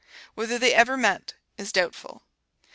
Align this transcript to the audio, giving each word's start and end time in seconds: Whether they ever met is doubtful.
Whether 0.33 0.57
they 0.57 0.73
ever 0.73 0.97
met 0.97 1.35
is 1.59 1.71
doubtful. 1.71 2.23